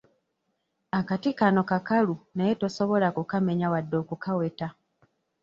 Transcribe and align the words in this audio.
Akati 0.99 1.29
kano 1.39 1.61
kakalu 1.69 2.15
naye 2.35 2.53
tosobola 2.61 3.07
kukamenya 3.15 3.67
wadde 3.73 3.95
okukaweta. 4.03 4.67